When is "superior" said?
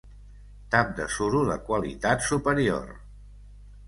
2.31-2.89